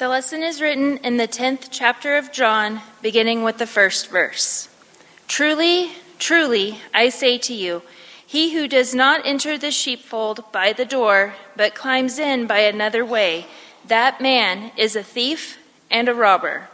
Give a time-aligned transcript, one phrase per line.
[0.00, 4.70] The lesson is written in the 10th chapter of John, beginning with the first verse.
[5.28, 7.82] Truly, truly, I say to you,
[8.26, 13.04] he who does not enter the sheepfold by the door, but climbs in by another
[13.04, 13.44] way,
[13.88, 15.58] that man is a thief
[15.90, 16.70] and a robber.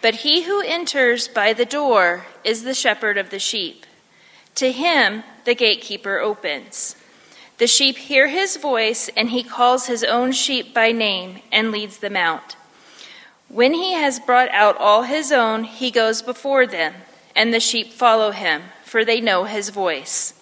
[0.00, 3.84] But he who enters by the door is the shepherd of the sheep.
[4.54, 6.96] To him the gatekeeper opens.
[7.58, 11.98] The sheep hear his voice, and he calls his own sheep by name and leads
[11.98, 12.56] them out.
[13.52, 16.94] When he has brought out all his own, he goes before them,
[17.36, 20.32] and the sheep follow him, for they know his voice.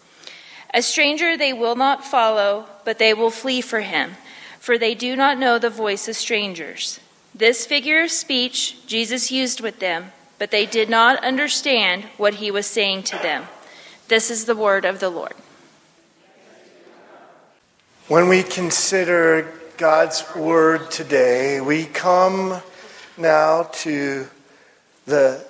[0.73, 4.13] A stranger they will not follow, but they will flee for him,
[4.61, 7.01] for they do not know the voice of strangers.
[7.35, 12.53] This figure of speech Jesus used with them, but they did not understand what he
[12.53, 13.49] was saying to them.
[14.07, 15.35] This is the word of the Lord.
[18.07, 22.63] When we consider God's word today, we come
[23.19, 24.29] now to
[25.07, 25.45] the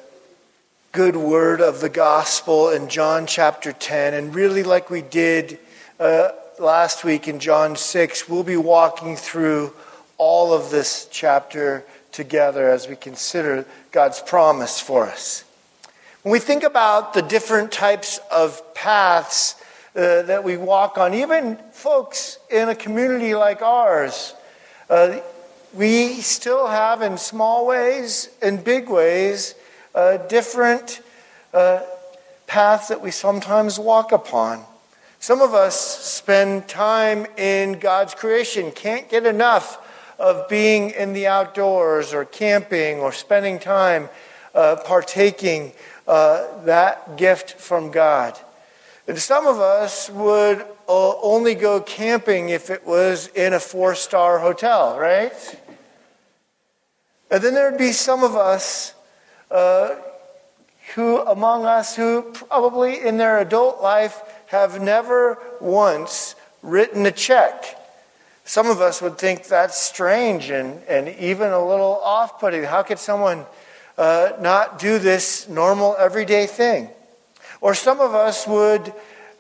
[0.93, 4.15] good word of the gospel in John chapter 10.
[4.15, 5.59] And really, like we did
[5.99, 9.73] uh, last week in John 6, we'll be walking through
[10.19, 15.45] all of this chapter together as we consider God's promise for us.
[16.23, 19.55] When we think about the different types of paths
[19.95, 24.35] uh, that we walk on, even folks in a community like ours,
[24.89, 25.21] uh,
[25.74, 29.54] we still have, in small ways and big ways,
[30.29, 31.02] different
[31.52, 31.80] uh,
[32.46, 34.65] paths that we sometimes walk upon.
[35.21, 39.87] Some of us spend time in God's creation, can't get enough
[40.18, 44.09] of being in the outdoors or camping or spending time
[44.55, 45.73] uh, partaking
[46.09, 48.38] uh, that gift from God.
[49.07, 53.95] And some of us would uh, only go camping if it was in a four
[53.95, 55.32] star hotel, right?
[57.31, 58.95] And then there'd be some of us
[59.51, 59.97] uh,
[60.95, 67.65] who, among us, who probably in their adult life have never once written a check.
[68.45, 72.65] Some of us would think that's strange and, and even a little off putting.
[72.65, 73.47] How could someone
[73.97, 76.89] uh, not do this normal, everyday thing?
[77.61, 78.93] Or some of us would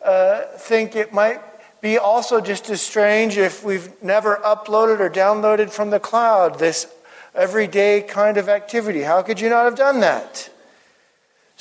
[0.04, 1.40] uh, think it might
[1.80, 6.86] be also just as strange if we've never uploaded or downloaded from the cloud this
[7.34, 9.02] everyday kind of activity.
[9.02, 10.50] How could you not have done that?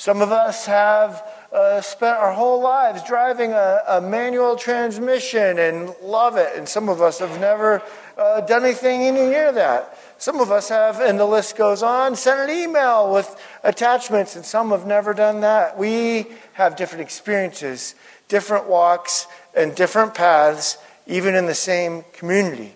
[0.00, 1.22] Some of us have
[1.52, 6.88] uh, spent our whole lives driving a, a, manual transmission and love it, and some
[6.88, 7.82] of us have never
[8.16, 9.98] uh, done anything any near that.
[10.16, 14.44] Some of us have, and the list goes on, sent an email with attachments, and
[14.44, 15.76] some have never done that.
[15.76, 17.94] We have different experiences,
[18.28, 22.74] different walks, and different paths, even in the same community.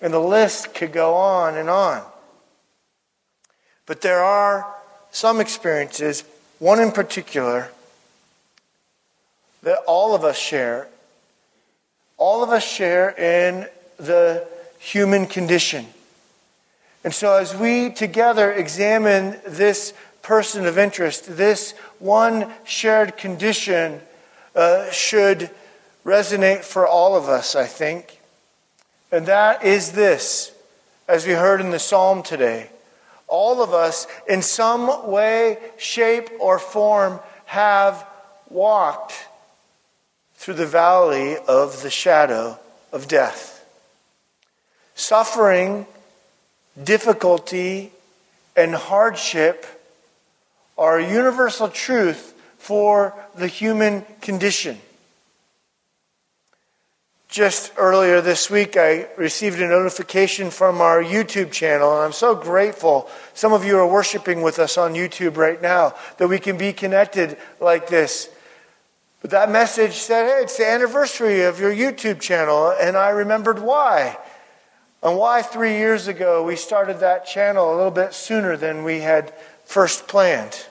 [0.00, 2.02] And the list could go on and on.
[3.86, 4.66] But there are
[5.10, 6.24] some experiences,
[6.58, 7.70] one in particular,
[9.62, 10.88] that all of us share.
[12.18, 14.46] All of us share in the
[14.78, 15.86] human condition.
[17.04, 24.00] And so, as we together examine this person of interest, this one shared condition
[24.56, 25.50] uh, should
[26.04, 28.20] resonate for all of us, I think.
[29.12, 30.52] And that is this,
[31.08, 32.70] as we heard in the psalm today.
[33.28, 38.06] All of us, in some way, shape, or form, have
[38.48, 39.14] walked
[40.36, 42.58] through the valley of the shadow
[42.92, 43.64] of death.
[44.94, 45.86] Suffering,
[46.82, 47.92] difficulty,
[48.56, 49.66] and hardship
[50.78, 54.78] are a universal truth for the human condition.
[57.36, 62.34] Just earlier this week, I received a notification from our YouTube channel, and I'm so
[62.34, 63.10] grateful.
[63.34, 66.72] Some of you are worshiping with us on YouTube right now that we can be
[66.72, 68.30] connected like this.
[69.20, 73.58] But that message said, hey, it's the anniversary of your YouTube channel, and I remembered
[73.58, 74.16] why.
[75.02, 79.00] And why three years ago we started that channel a little bit sooner than we
[79.00, 79.34] had
[79.66, 80.68] first planned.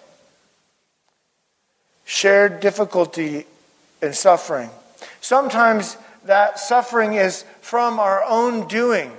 [2.06, 3.46] Shared difficulty
[4.02, 4.72] and suffering.
[5.22, 9.12] Sometimes that suffering is from our own doing.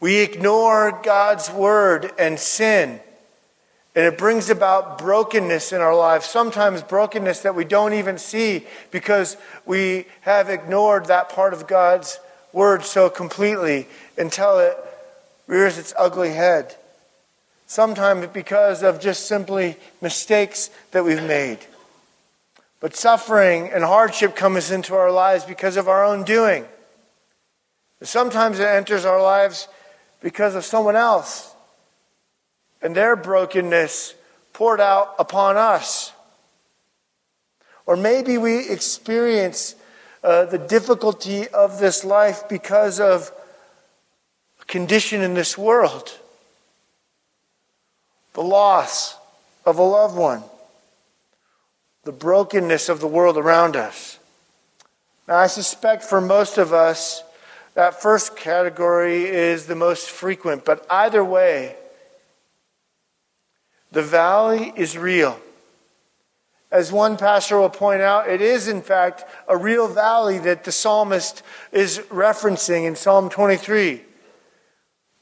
[0.00, 3.00] We ignore God's word and sin,
[3.94, 6.26] and it brings about brokenness in our lives.
[6.26, 12.20] Sometimes brokenness that we don't even see because we have ignored that part of God's
[12.52, 14.76] word so completely until it
[15.48, 16.76] rears its ugly head.
[17.66, 21.58] Sometimes because of just simply mistakes that we've made.
[22.80, 26.64] But suffering and hardship comes into our lives because of our own doing.
[28.02, 29.66] Sometimes it enters our lives
[30.20, 31.54] because of someone else
[32.80, 34.14] and their brokenness
[34.52, 36.12] poured out upon us.
[37.86, 39.74] Or maybe we experience
[40.22, 43.32] uh, the difficulty of this life because of
[44.60, 46.12] a condition in this world,
[48.34, 49.16] the loss
[49.64, 50.42] of a loved one,
[52.08, 54.18] the brokenness of the world around us.
[55.26, 57.22] Now, I suspect for most of us,
[57.74, 61.76] that first category is the most frequent, but either way,
[63.92, 65.38] the valley is real.
[66.70, 70.72] As one pastor will point out, it is in fact a real valley that the
[70.72, 74.00] psalmist is referencing in Psalm 23,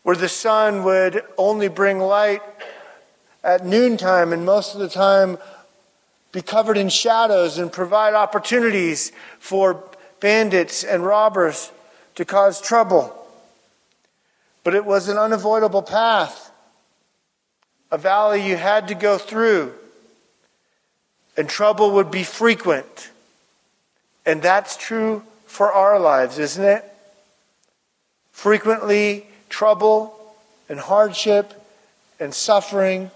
[0.04, 2.42] where the sun would only bring light
[3.42, 5.36] at noontime and most of the time
[6.32, 9.84] be covered in shadows and provide opportunities for
[10.20, 11.70] bandits and robbers
[12.14, 13.12] to cause trouble.
[14.64, 16.50] But it was an unavoidable path,
[17.90, 19.72] a valley you had to go through
[21.36, 23.10] and trouble would be frequent.
[24.24, 26.84] And that's true for our lives, isn't it?
[28.32, 30.18] Frequently, trouble
[30.68, 31.52] and hardship
[32.18, 33.10] and suffering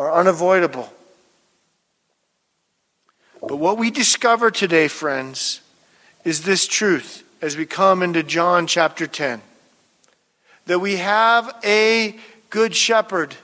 [0.00, 0.90] are unavoidable.
[3.46, 5.60] But what we discover today, friends,
[6.24, 9.42] is this truth as we come into John chapter 10
[10.64, 12.18] that we have a
[12.48, 13.34] good shepherd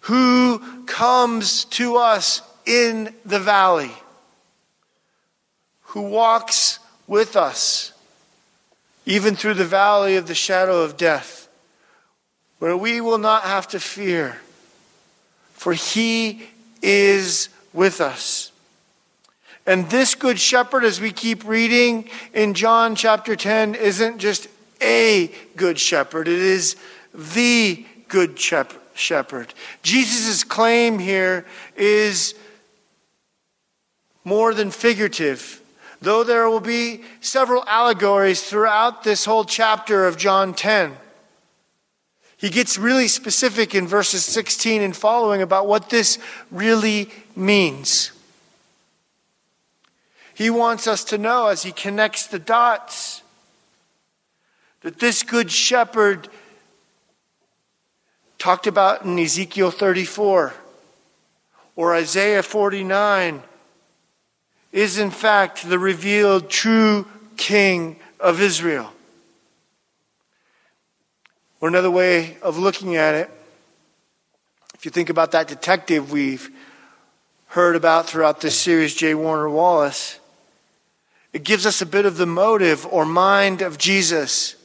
[0.00, 3.92] who comes to us in the valley,
[5.82, 7.92] who walks with us,
[9.04, 11.48] even through the valley of the shadow of death,
[12.60, 14.40] where we will not have to fear,
[15.64, 16.42] for he
[16.82, 18.52] is with us.
[19.64, 24.46] And this good shepherd, as we keep reading in John chapter 10, isn't just
[24.82, 26.76] a good shepherd, it is
[27.14, 29.54] the good shepherd.
[29.82, 31.46] Jesus' claim here
[31.76, 32.34] is
[34.22, 35.62] more than figurative.
[36.02, 40.94] Though there will be several allegories throughout this whole chapter of John 10,
[42.44, 46.18] he gets really specific in verses 16 and following about what this
[46.50, 48.12] really means.
[50.34, 53.22] He wants us to know as he connects the dots
[54.82, 56.28] that this good shepherd
[58.36, 60.52] talked about in Ezekiel 34
[61.76, 63.42] or Isaiah 49
[64.70, 67.06] is in fact the revealed true
[67.38, 68.93] king of Israel.
[71.64, 73.30] Or another way of looking at it,
[74.74, 76.50] if you think about that detective we've
[77.46, 79.14] heard about throughout this series, J.
[79.14, 80.20] Warner Wallace,
[81.32, 84.56] it gives us a bit of the motive or mind of Jesus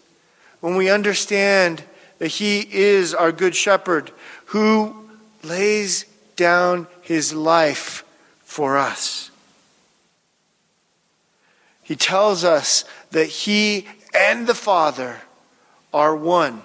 [0.59, 1.85] when we understand
[2.17, 4.11] that he is our good shepherd
[4.47, 5.09] who
[5.41, 6.03] lays
[6.35, 8.03] down his life
[8.43, 9.31] for us.
[11.81, 15.21] He tells us that he and the Father
[15.93, 16.61] are one.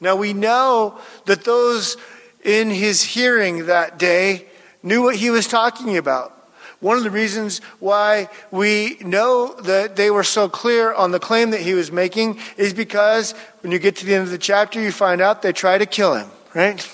[0.00, 1.96] Now we know that those
[2.44, 4.46] in his hearing that day
[4.82, 6.34] knew what he was talking about.
[6.80, 11.50] One of the reasons why we know that they were so clear on the claim
[11.50, 14.80] that he was making is because when you get to the end of the chapter,
[14.80, 16.88] you find out they try to kill him, right?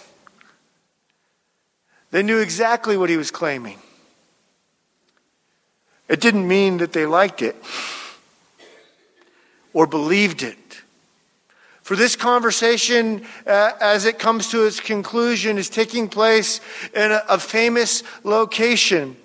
[2.12, 3.78] They knew exactly what he was claiming.
[6.08, 7.56] It didn't mean that they liked it
[9.74, 10.56] or believed it.
[11.84, 16.62] For this conversation, uh, as it comes to its conclusion, is taking place
[16.94, 19.18] in a, a famous location.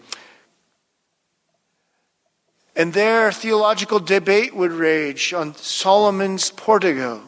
[2.75, 7.21] And there, theological debate would rage on Solomon's Portico,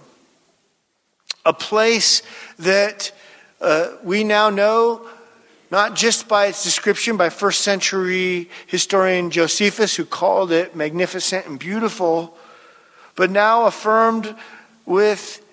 [1.45, 2.23] a place
[2.59, 3.13] that
[3.61, 5.07] uh, we now know
[5.71, 11.57] not just by its description by first century historian Josephus, who called it magnificent and
[11.57, 12.38] beautiful,
[13.15, 14.35] but now affirmed
[14.91, 15.43] with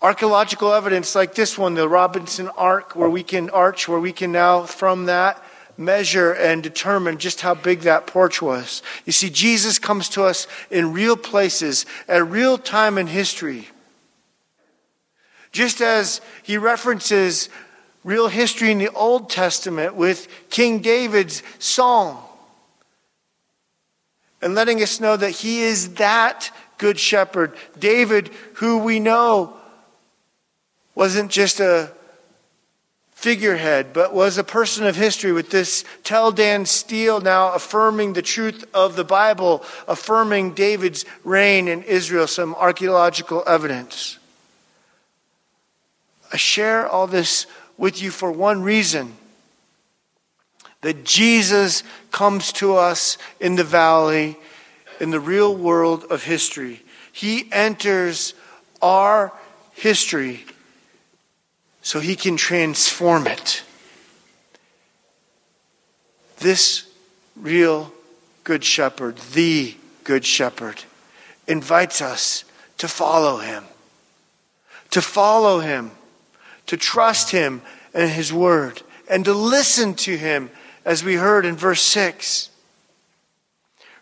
[0.00, 4.32] archaeological evidence like this one, the Robinson Arch, where we can arch, where we can
[4.32, 5.44] now from that
[5.76, 8.82] measure and determine just how big that porch was.
[9.04, 13.68] You see, Jesus comes to us in real places at real time in history.
[15.52, 17.50] Just as he references
[18.04, 22.24] real history in the Old Testament with King David's song
[24.40, 27.54] and letting us know that he is that good shepherd.
[27.78, 29.54] David, who we know
[30.94, 31.92] wasn't just a
[33.12, 38.22] figurehead, but was a person of history with this Tell Dan Stele now affirming the
[38.22, 44.18] truth of the Bible, affirming David's reign in Israel, some archaeological evidence.
[46.32, 49.16] I share all this with you for one reason
[50.82, 51.82] that Jesus
[52.12, 54.36] comes to us in the valley,
[55.00, 56.82] in the real world of history.
[57.12, 58.34] He enters
[58.82, 59.32] our
[59.72, 60.44] history
[61.82, 63.62] so he can transform it.
[66.38, 66.88] This
[67.36, 67.92] real
[68.44, 69.74] Good Shepherd, the
[70.04, 70.84] Good Shepherd,
[71.46, 72.44] invites us
[72.78, 73.64] to follow him.
[74.90, 75.90] To follow him,
[76.66, 77.62] to trust him
[77.92, 80.50] and his word, and to listen to him,
[80.84, 82.50] as we heard in verse 6.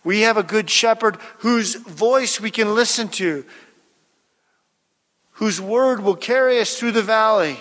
[0.07, 3.45] We have a good shepherd whose voice we can listen to,
[5.33, 7.59] whose word will carry us through the valley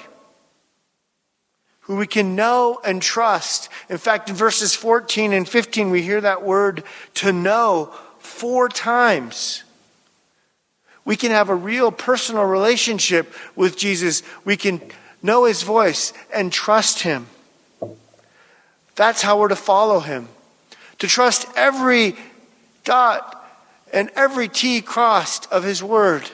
[1.82, 3.70] who we can know and trust.
[3.90, 6.84] In fact, in verses 14 and 15, we hear that word
[7.16, 9.64] to know four times.
[11.04, 14.22] We can have a real personal relationship with Jesus.
[14.44, 14.84] We can
[15.24, 17.26] know his voice and trust him.
[18.96, 20.30] That's how we're to follow him.
[21.00, 22.16] To trust every
[22.86, 23.46] dot
[23.92, 26.30] and every T crossed of his word.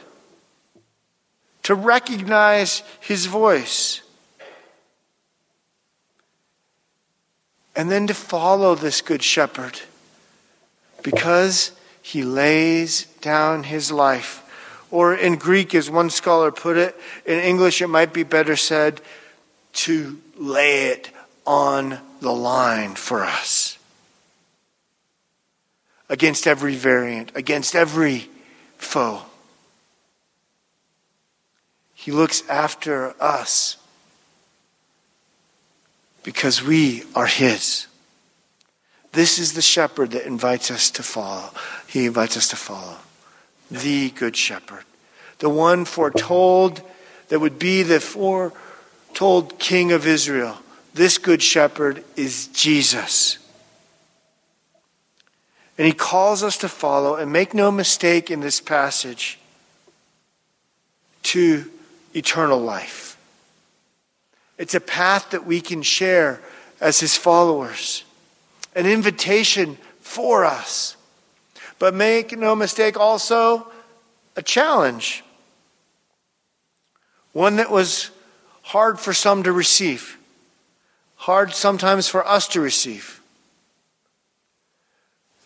[1.64, 4.02] To recognize his voice.
[7.76, 9.80] and then to follow this good shepherd
[11.04, 14.38] because he lays down his life.
[14.92, 19.02] Or in Greek, as one scholar put it, in English, it might be better said,
[19.74, 21.10] to lay it
[21.46, 23.71] on the line for us.
[26.12, 28.30] Against every variant, against every
[28.78, 29.22] foe.
[31.94, 33.78] He looks after us
[36.22, 37.88] because we are His.
[39.14, 41.52] This is the shepherd that invites us to follow.
[41.88, 42.98] He invites us to follow.
[43.70, 44.84] The good shepherd.
[45.40, 46.82] The one foretold
[47.30, 50.58] that would be the foretold king of Israel.
[50.94, 53.38] This good shepherd is Jesus.
[55.82, 59.40] And he calls us to follow, and make no mistake in this passage,
[61.24, 61.66] to
[62.14, 63.18] eternal life.
[64.60, 66.40] It's a path that we can share
[66.80, 68.04] as his followers,
[68.76, 70.98] an invitation for us.
[71.80, 73.68] But make no mistake, also
[74.36, 75.24] a challenge.
[77.34, 78.12] One that was
[78.62, 80.20] hard for some to receive,
[81.16, 83.21] hard sometimes for us to receive.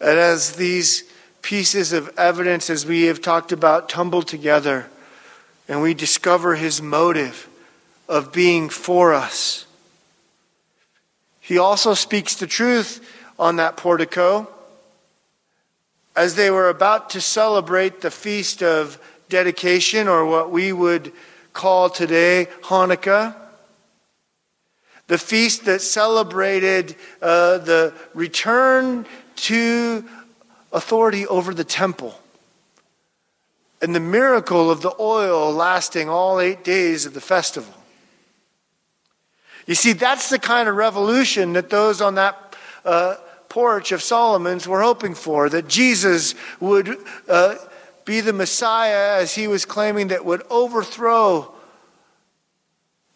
[0.05, 1.03] And as these
[1.41, 4.85] pieces of evidence, as we have talked about, tumble together,
[5.67, 7.49] and we discover his motive
[8.07, 9.65] of being for us.
[11.39, 13.03] He also speaks the truth
[13.39, 14.47] on that portico.
[16.15, 21.11] As they were about to celebrate the feast of dedication, or what we would
[21.51, 23.35] call today Hanukkah,
[25.07, 30.05] the feast that celebrated uh, the return to
[30.71, 32.19] authority over the temple
[33.81, 37.73] and the miracle of the oil lasting all eight days of the festival.
[39.67, 43.15] You see, that's the kind of revolution that those on that uh,
[43.49, 47.55] porch of Solomon's were hoping for, that Jesus would uh,
[48.03, 51.51] be the Messiah, as he was claiming, that would overthrow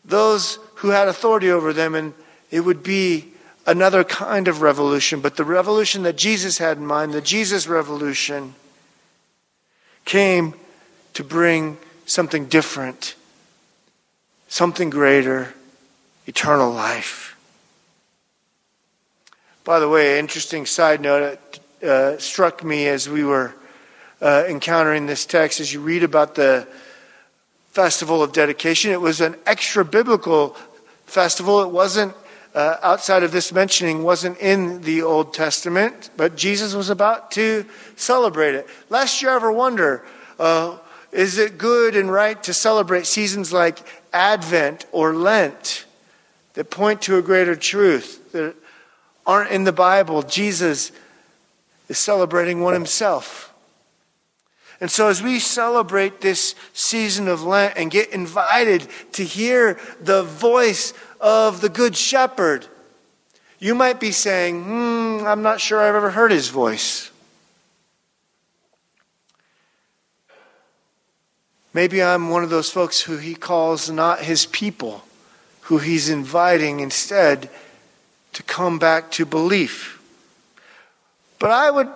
[0.05, 2.13] those who had authority over them, and
[2.49, 3.33] it would be
[3.69, 5.21] another kind of revolution.
[5.21, 8.55] But the revolution that Jesus had in mind, the Jesus revolution,
[10.05, 10.55] came
[11.13, 13.15] to bring something different,
[14.47, 15.53] something greater
[16.25, 17.37] eternal life.
[19.63, 21.37] By the way, interesting side note
[21.83, 23.53] uh, struck me as we were
[24.19, 25.59] uh, encountering this text.
[25.59, 26.67] As you read about the
[27.69, 30.55] festival of dedication, it was an extra biblical
[31.05, 31.61] festival.
[31.61, 32.15] It wasn't
[32.59, 37.65] uh, outside of this mentioning, wasn't in the Old Testament, but Jesus was about to
[37.95, 38.67] celebrate it.
[38.89, 40.03] Lest you ever wonder,
[40.37, 40.77] uh,
[41.11, 43.79] is it good and right to celebrate seasons like
[44.11, 45.85] Advent or Lent?
[46.59, 48.53] that point to a greater truth that
[49.25, 50.23] aren't in the Bible.
[50.23, 50.91] Jesus
[51.87, 53.48] is celebrating one himself.
[54.81, 60.23] And so, as we celebrate this season of Lent and get invited to hear the
[60.23, 62.65] voice of the Good Shepherd,
[63.59, 67.11] you might be saying, hmm, I'm not sure I've ever heard his voice.
[71.73, 75.03] Maybe I'm one of those folks who he calls not his people
[75.69, 77.47] who he's inviting instead
[78.33, 80.01] to come back to belief.
[81.37, 81.89] But I would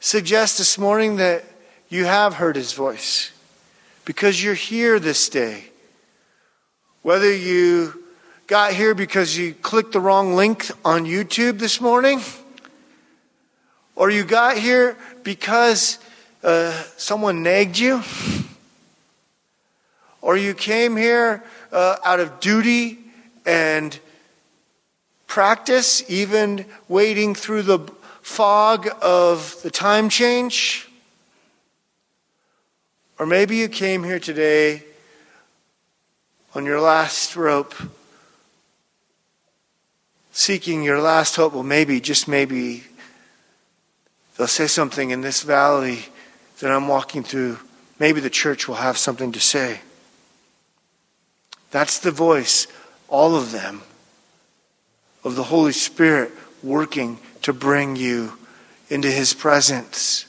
[0.00, 1.44] suggest this morning that
[1.92, 3.32] you have heard his voice
[4.06, 5.64] because you're here this day.
[7.02, 8.02] Whether you
[8.46, 12.22] got here because you clicked the wrong link on YouTube this morning,
[13.94, 15.98] or you got here because
[16.42, 18.02] uh, someone nagged you,
[20.22, 23.00] or you came here uh, out of duty
[23.44, 23.98] and
[25.26, 27.80] practice, even wading through the
[28.22, 30.88] fog of the time change.
[33.22, 34.82] Or maybe you came here today
[36.56, 37.72] on your last rope,
[40.32, 41.52] seeking your last hope.
[41.52, 42.82] Well, maybe, just maybe,
[44.36, 46.06] they'll say something in this valley
[46.58, 47.60] that I'm walking through.
[48.00, 49.82] Maybe the church will have something to say.
[51.70, 52.66] That's the voice,
[53.06, 53.82] all of them,
[55.22, 58.32] of the Holy Spirit working to bring you
[58.90, 60.26] into His presence.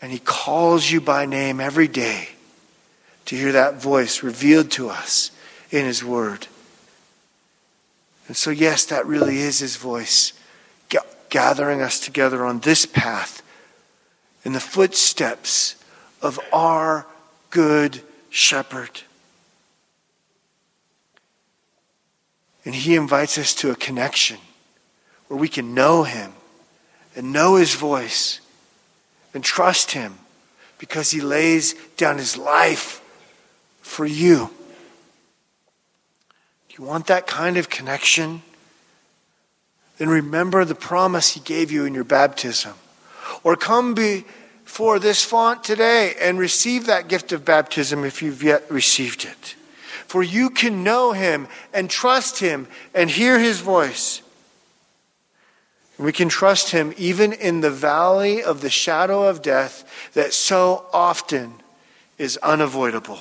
[0.00, 2.30] And He calls you by name every day
[3.26, 5.30] to hear that voice revealed to us
[5.70, 6.46] in His Word.
[8.28, 10.32] And so, yes, that really is His voice
[11.28, 13.42] gathering us together on this path
[14.44, 15.76] in the footsteps
[16.22, 17.06] of our
[17.50, 18.00] good
[18.30, 19.02] shepherd.
[22.64, 24.38] And he invites us to a connection
[25.28, 26.32] where we can know him
[27.14, 28.40] and know his voice
[29.36, 30.18] and trust him
[30.78, 33.02] because he lays down his life
[33.82, 34.50] for you.
[36.70, 38.40] Do you want that kind of connection?
[39.98, 42.72] Then remember the promise he gave you in your baptism.
[43.44, 48.64] Or come before this font today and receive that gift of baptism if you've yet
[48.70, 49.54] received it.
[50.06, 54.22] For you can know him and trust him and hear his voice.
[55.98, 60.86] We can trust him even in the valley of the shadow of death that so
[60.92, 61.54] often
[62.18, 63.20] is unavoidable.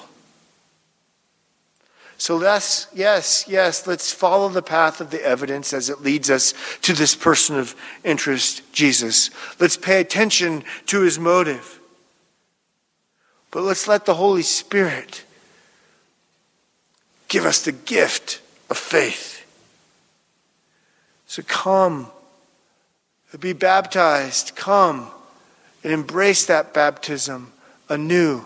[2.18, 6.54] So let's, yes, yes, let's follow the path of the evidence as it leads us
[6.82, 9.30] to this person of interest, Jesus.
[9.60, 11.80] Let's pay attention to his motive.
[13.52, 15.24] But let's let the Holy Spirit
[17.28, 19.46] give us the gift of faith.
[21.28, 22.12] So come,
[23.38, 25.10] be baptized, come
[25.84, 27.52] and embrace that baptism
[27.90, 28.46] anew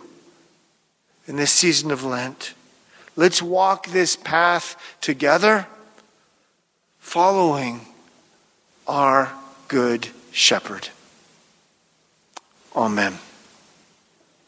[1.28, 2.54] in this season of Lent.
[3.16, 5.68] Let's walk this path together,
[7.00, 7.82] following
[8.88, 9.32] our
[9.68, 10.90] good shepherd.
[12.76, 13.20] Amen.